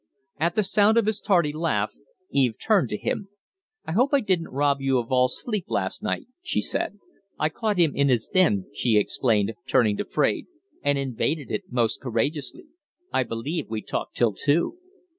At 0.39 0.55
the 0.55 0.63
sound 0.63 0.97
of 0.97 1.05
his 1.05 1.21
tardy 1.21 1.53
laugh 1.53 1.93
Eve 2.31 2.55
turned 2.59 2.89
to 2.89 2.97
him. 2.97 3.29
"I 3.85 3.91
hope 3.91 4.15
I 4.15 4.19
didn't 4.19 4.47
rob 4.47 4.81
you 4.81 4.97
of 4.97 5.11
all 5.11 5.27
sleep 5.27 5.65
last 5.67 6.01
night," 6.01 6.25
she 6.41 6.59
said. 6.59 6.97
"I 7.37 7.49
caught 7.49 7.77
him 7.77 7.95
in 7.95 8.09
his 8.09 8.27
den," 8.27 8.65
she 8.73 8.97
explained, 8.97 9.53
turning 9.67 9.97
to 9.97 10.03
Fraide, 10.05 10.47
"and 10.81 10.97
invaded 10.97 11.51
it 11.51 11.65
most 11.71 12.01
courageously. 12.01 12.65
I 13.13 13.21
believe 13.21 13.69
we 13.69 13.83
talked 13.83 14.15
till 14.15 14.33
two." 14.33 14.79